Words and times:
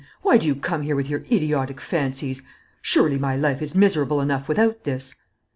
Why 0.23 0.37
do 0.39 0.47
you 0.47 0.55
come 0.55 0.81
here 0.81 0.95
with 0.95 1.07
your 1.09 1.19
idiotic 1.31 1.79
fancies? 1.79 2.41
Surely 2.81 3.19
my 3.19 3.35
life 3.35 3.61
is 3.61 3.75
miserable 3.75 4.19
enough 4.19 4.49
without 4.49 4.83
this!" 4.83 5.17